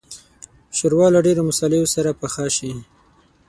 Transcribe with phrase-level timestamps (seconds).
[0.77, 2.71] ښوروا له ډېرو مصالحو سره پخه شي.